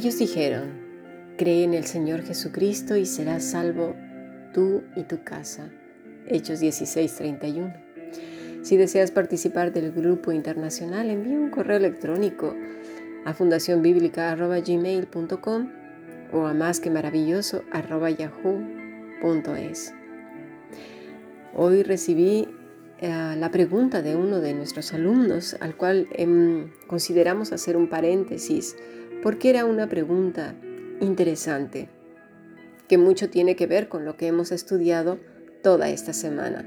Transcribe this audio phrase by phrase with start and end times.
[0.00, 0.70] ellos dijeron,
[1.36, 3.94] cree en el Señor Jesucristo y serás salvo
[4.54, 5.68] tú y tu casa.
[6.26, 7.74] Hechos 16:31.
[8.62, 12.56] Si deseas participar del grupo internacional, envía un correo electrónico
[13.26, 15.68] a fundacionbiblica.gmail.com
[16.32, 17.62] o a más que maravilloso
[18.18, 19.92] yahoo.es.
[21.54, 22.48] Hoy recibí
[23.00, 28.76] eh, la pregunta de uno de nuestros alumnos, al cual em, consideramos hacer un paréntesis,
[29.22, 30.54] porque era una pregunta
[31.00, 31.88] interesante,
[32.88, 35.18] que mucho tiene que ver con lo que hemos estudiado
[35.62, 36.64] toda esta semana,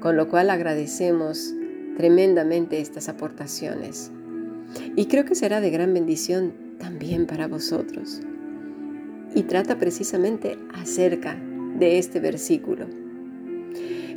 [0.00, 1.54] con lo cual agradecemos
[1.96, 4.10] tremendamente estas aportaciones.
[4.96, 8.20] Y creo que será de gran bendición también para vosotros.
[9.34, 11.36] Y trata precisamente acerca
[11.78, 12.86] de este versículo.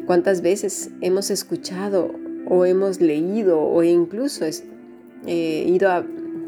[0.06, 2.12] ¿Cuántas veces hemos escuchado
[2.48, 6.06] o hemos leído o incluso eh, ido a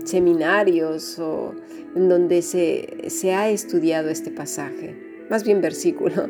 [0.08, 1.54] seminarios o
[1.96, 4.96] en donde se, se ha estudiado este pasaje?
[5.30, 6.30] Más bien versículo.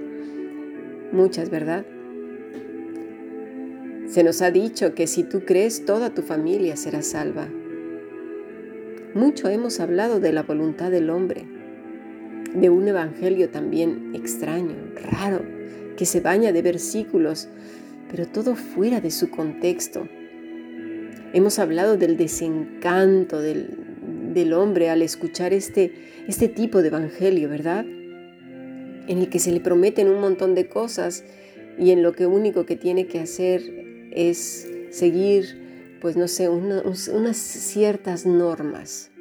[1.11, 1.85] Muchas, ¿verdad?
[4.07, 7.47] Se nos ha dicho que si tú crees, toda tu familia será salva.
[9.13, 11.45] Mucho hemos hablado de la voluntad del hombre,
[12.53, 14.75] de un evangelio también extraño,
[15.11, 15.41] raro,
[15.97, 17.49] que se baña de versículos,
[18.09, 20.07] pero todo fuera de su contexto.
[21.37, 25.93] Hemos hablado del desencanto del, hombre al escuchar este,
[26.27, 27.85] este tipo de evangelio, ¿verdad?
[27.85, 31.23] En el que se le prometen un montón de cosas
[31.77, 33.61] y en lo que único que tiene que hacer
[34.09, 39.11] es seguir pues no sé, unas ciertas normas.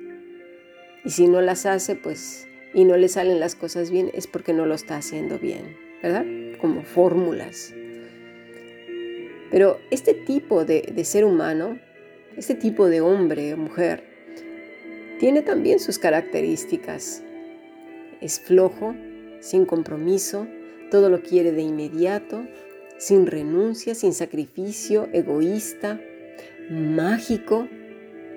[1.04, 4.54] Y si no las hace, pues, y no le salen las cosas bien, es porque
[4.54, 6.24] no lo está haciendo bien, ¿verdad?
[6.62, 7.74] Como fórmulas.
[9.50, 11.78] Pero este tipo de, de ser humano,
[12.36, 14.04] este tipo de hombre o mujer,
[15.18, 17.22] tiene también sus características.
[18.20, 18.94] Es flojo,
[19.40, 20.46] sin compromiso,
[20.90, 22.46] todo lo quiere de inmediato,
[22.98, 26.00] sin renuncia, sin sacrificio, egoísta,
[26.70, 27.68] mágico,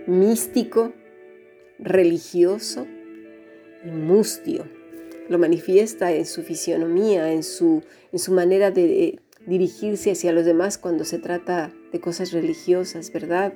[0.08, 0.94] místico,
[1.80, 2.88] religioso
[3.84, 4.66] y mustio.
[5.30, 10.78] Lo manifiesta en su fisionomía, en su, en su manera de dirigirse hacia los demás
[10.78, 13.54] cuando se trata de cosas religiosas, ¿verdad?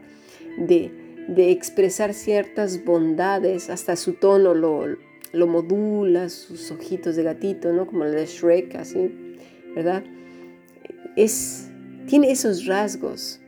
[0.57, 0.91] De,
[1.27, 4.85] de expresar ciertas bondades, hasta su tono lo,
[5.31, 7.87] lo modula, sus ojitos de gatito, ¿no?
[7.87, 9.37] Como el de Shrek, así,
[9.75, 10.03] ¿verdad?
[11.15, 11.69] Es,
[12.07, 13.39] tiene esos rasgos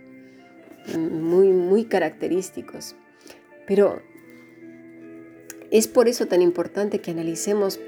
[0.97, 2.95] muy, muy característicos.
[3.67, 4.01] Pero
[5.71, 7.79] es por eso tan importante que analicemos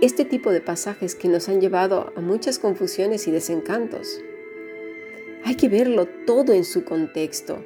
[0.00, 4.20] este tipo de pasajes que nos han llevado a muchas confusiones y desencantos.
[5.48, 7.64] Hay que verlo todo en su contexto.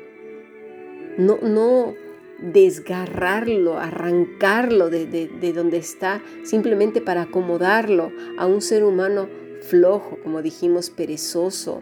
[1.18, 1.96] No, no
[2.38, 9.28] desgarrarlo, arrancarlo de, de donde está, simplemente para acomodarlo a un ser humano
[9.62, 11.80] flojo, como dijimos, perezoso,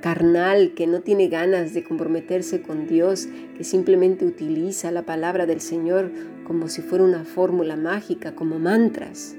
[0.00, 3.28] carnal, que no tiene ganas de comprometerse con Dios,
[3.58, 6.10] que simplemente utiliza la palabra del Señor
[6.46, 9.36] como si fuera una fórmula mágica, como mantras.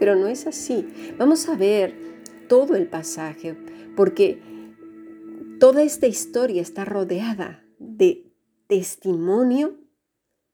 [0.00, 0.88] Pero no es así.
[1.18, 2.03] Vamos a ver
[2.54, 3.56] todo el pasaje,
[3.96, 4.38] porque
[5.58, 8.30] toda esta historia está rodeada de
[8.68, 9.80] testimonio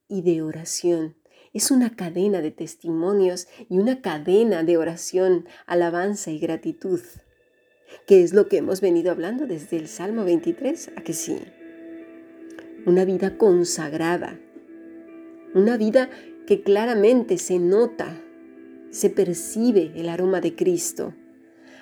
[0.09, 1.15] y de oración.
[1.53, 7.03] Es una cadena de testimonios y una cadena de oración, alabanza y gratitud
[8.07, 11.37] que es lo que hemos venido hablando desde el Salmo 23, a que sí.
[12.87, 14.41] Una vida consagrada,
[15.55, 16.09] una vida
[16.47, 18.23] que claramente se nota,
[18.91, 21.15] se percibe el aroma de Cristo.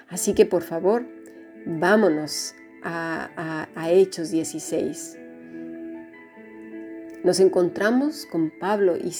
[0.08, 1.06] Así que por favor,
[1.66, 5.18] vámonos a, Hechos 16.
[7.24, 9.10] Nos encontramos con Pablo y,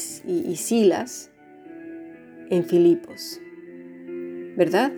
[0.56, 1.31] Silas
[2.50, 3.41] en Filipos,
[4.56, 4.93] ¿verdad?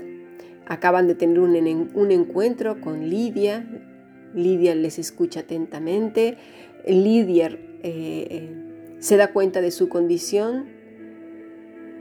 [0.67, 3.67] Acaban de tener un, encuentro con Lidia.
[4.35, 6.37] Lidia les escucha atentamente.
[6.87, 10.67] Lidia eh, eh, se da cuenta de su condición,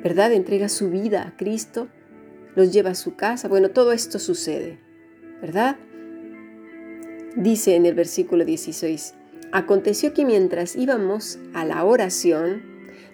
[0.03, 0.33] ¿verdad?
[0.33, 1.87] Entrega su vida a Cristo,
[2.55, 3.47] los lleva a su casa.
[3.47, 4.79] Bueno, todo esto sucede,
[5.41, 5.77] ¿verdad?
[7.35, 9.13] Dice en el versículo 16,
[9.51, 12.63] aconteció que mientras íbamos a la oración,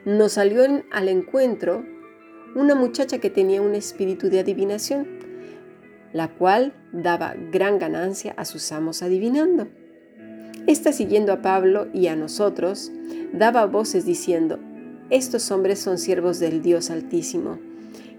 [0.06, 1.86] nos salió al encuentro
[2.56, 5.26] una muchacha que tenía un espíritu de adivinación
[6.16, 9.68] la cual daba gran ganancia a sus amos adivinando.
[10.66, 12.90] Esta siguiendo a Pablo y a nosotros,
[13.34, 14.58] daba voces diciendo,
[15.10, 17.60] estos hombres son siervos del Dios Altísimo,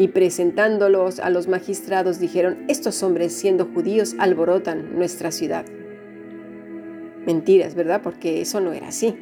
[0.00, 5.66] Y presentándolos a los magistrados dijeron, estos hombres siendo judíos alborotan nuestra ciudad.
[7.26, 8.00] Mentiras, ¿verdad?
[8.02, 9.14] Porque eso no era así.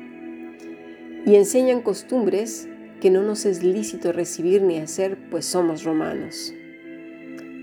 [1.27, 2.69] Y enseñan costumbres
[3.01, 6.55] que no nos es lícito recibir ni hacer, pues somos romanos.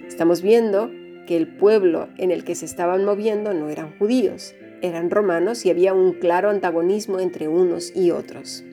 [0.10, 0.92] Estamos viendo
[1.26, 5.70] que el pueblo en el que se estaban moviendo no eran judíos, eran romanos y
[5.70, 8.66] había un claro antagonismo entre unos y otros.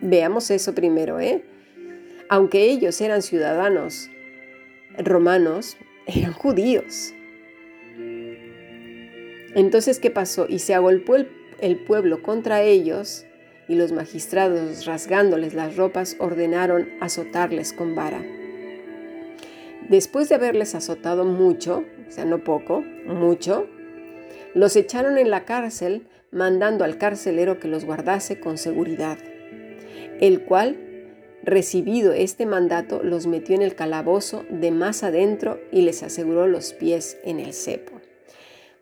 [0.00, 1.49] Veamos eso primero, ¿eh?
[2.30, 4.08] Aunque ellos eran ciudadanos
[4.96, 7.12] romanos, eran judíos.
[9.56, 10.46] Entonces, ¿qué pasó?
[10.48, 11.28] Y se agolpó el,
[11.60, 13.26] el pueblo contra ellos
[13.66, 18.22] y los magistrados, rasgándoles las ropas, ordenaron azotarles con vara.
[19.88, 23.66] Después de haberles azotado mucho, o sea, no poco, mucho,
[24.54, 29.18] los echaron en la cárcel, mandando al carcelero que los guardase con seguridad,
[30.20, 30.89] el cual,
[31.42, 36.72] recibido este mandato, los metió en el calabozo de más adentro y les aseguró los
[36.72, 38.00] pies en el cepo.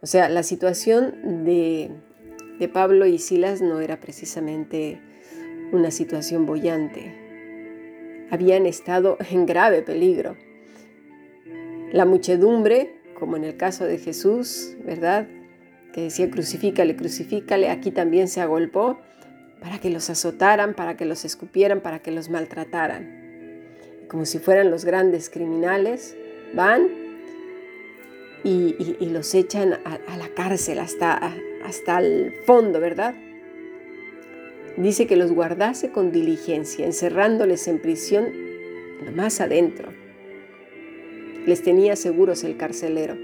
[0.01, 1.91] O sea, la situación de,
[2.59, 5.01] de Pablo y Silas no era precisamente
[5.73, 7.15] una situación bollante.
[8.31, 10.37] Habían estado en grave peligro
[11.93, 15.27] la muchedumbre, como en el caso de Jesús, ¿verdad?
[15.93, 18.99] Que decía crucifícale, crucifícale, aquí también se agolpó
[19.61, 23.19] para que los azotaran, para que los escupieran, para que los maltrataran.
[24.09, 26.17] Como si fueran los grandes criminales,
[26.55, 26.89] van
[28.45, 28.75] y,
[29.11, 31.35] los echan a, la cárcel hasta,
[31.65, 33.15] hasta el fondo, ¿verdad?
[34.77, 38.27] Dice que los guardase con diligencia, encerrándoles en prisión
[39.05, 39.93] lo más adentro
[41.49, 43.17] les tenía seguros el carcelero.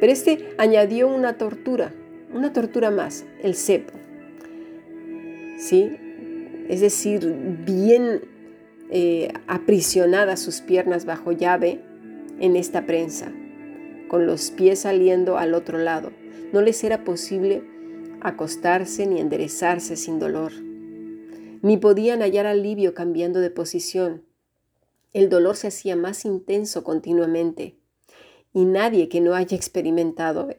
[0.00, 1.92] Pero este añadió una tortura,
[2.32, 3.92] una tortura más, el cepo.
[5.56, 5.90] ¿Sí?
[6.68, 7.26] Es decir,
[7.64, 8.22] bien
[8.90, 11.80] eh, aprisionadas sus piernas bajo llave
[12.38, 13.32] en esta prensa,
[14.08, 16.12] con los pies saliendo al otro lado.
[16.52, 17.62] No les era posible
[18.20, 20.52] acostarse ni enderezarse sin dolor.
[21.62, 24.26] Ni podían hallar alivio cambiando de posición
[25.16, 27.78] el dolor se hacía más intenso continuamente
[28.52, 30.50] y nadie que no haya experimentado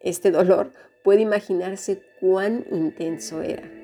[0.00, 0.72] este dolor
[1.04, 3.75] puede imaginarse cuán intenso era.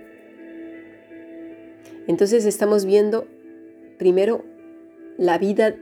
[2.07, 3.27] Entonces estamos viendo
[3.99, 4.45] primero
[5.19, 5.77] la vida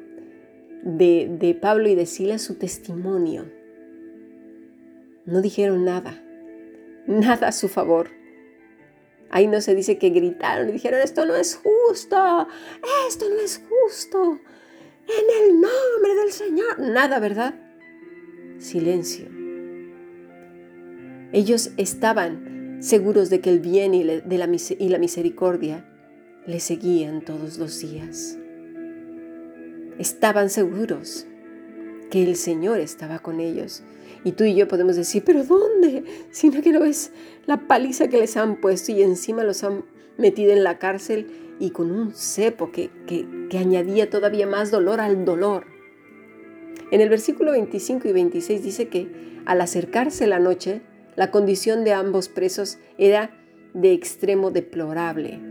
[0.83, 3.47] de, de Pablo y de Silas, su testimonio.
[5.25, 6.23] No dijeron nada,
[7.07, 8.09] nada a su favor.
[9.31, 12.49] Ahí no se dice que gritaron y dijeron, esto no es justo,
[13.09, 14.41] esto no es justo,
[15.07, 16.81] en el nombre del Señor.
[16.81, 17.55] Nada, ¿verdad?
[18.59, 19.29] Silencio.
[21.33, 25.90] Ellos estaban seguros de que el bien y la misericordia
[26.51, 28.37] les seguían todos los días.
[29.99, 31.27] Estaban seguros
[32.11, 33.85] que el Señor estaba con ellos
[34.25, 36.05] y tú y yo podemos decir, pero ¿dónde?
[36.33, 37.13] Si no que no ves
[37.47, 39.85] la paliza que les han puesto y encima los han
[40.19, 41.29] metido en la cárcel
[41.61, 45.67] y con un cepo que, que, añadía todavía más dolor al dolor.
[46.91, 50.83] En el versículo 25 y 26 dice que al acercarse la noche,
[51.17, 53.31] la condición de ambos presos era
[53.73, 55.50] de extremo deplorable.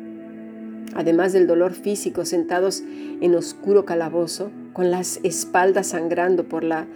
[0.96, 2.84] Además del dolor físico, sentados
[3.22, 6.88] en oscuro calabozo, con las espaldas sangrando por la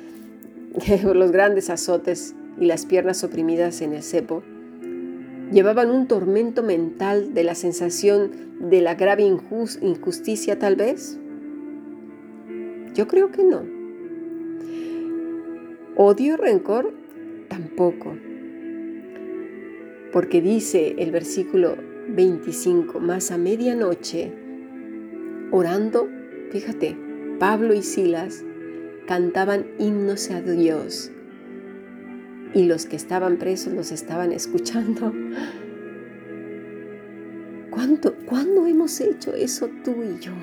[1.13, 4.43] los grandes azotes y las piernas oprimidas en el cepo,
[5.51, 11.19] llevaban un tormento mental de la sensación de la grave injusticia tal vez?
[12.93, 13.63] Yo creo que no.
[15.95, 16.93] Odio, rencor,
[17.49, 18.15] tampoco.
[20.11, 21.75] Porque dice el versículo
[22.09, 24.31] 25, más a medianoche,
[25.51, 26.09] orando,
[26.51, 26.97] fíjate,
[27.39, 28.43] Pablo y Silas
[29.07, 31.11] cantaban himnos a Dios
[32.53, 35.13] y los que estaban presos los estaban escuchando.
[37.71, 40.33] ¿Cuánto, ¿Cuándo hemos hecho eso tú y yo?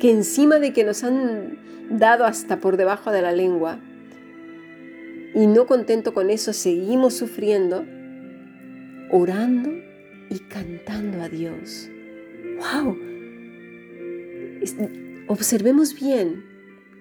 [0.00, 1.58] Que encima de que nos han
[1.90, 3.78] dado hasta por debajo de la lengua
[5.34, 7.84] y no contento con eso, seguimos sufriendo,
[9.10, 9.87] orando
[10.30, 11.88] y cantando a Dios.
[12.58, 12.98] ¡Wow!
[15.28, 16.44] Observemos bien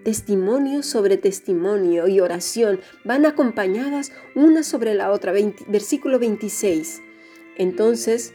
[0.03, 5.33] testimonio sobre testimonio y oración van acompañadas una sobre la otra.
[5.67, 7.01] versículo 26.
[7.57, 8.33] Entonces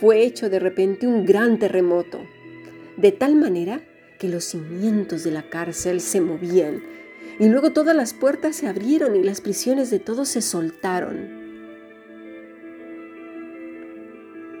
[0.00, 2.20] fue hecho de repente un gran terremoto,
[2.96, 3.82] de tal manera
[4.18, 6.82] que los cimientos de la cárcel se movían
[7.38, 11.37] y luego todas las puertas se abrieron y las prisiones de todos se soltaron.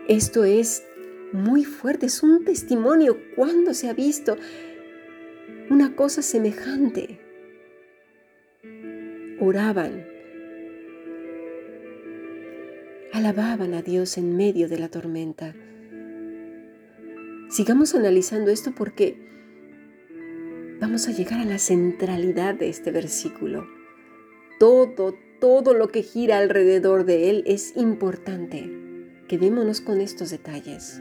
[0.08, 0.86] Esto es
[1.34, 3.18] muy fuerte, es un testimonio.
[3.36, 4.38] ¿Cuándo se ha visto
[5.68, 7.20] una cosa semejante?
[9.38, 10.06] Oraban,
[13.12, 15.54] alababan a Dios en medio de la tormenta.
[17.50, 19.14] Sigamos analizando esto porque
[20.80, 23.66] vamos a llegar a la centralidad de este versículo.
[24.58, 28.87] Todo, todo lo que gira alrededor de él es importante.
[29.28, 30.98] Quedémonos con estos detalles.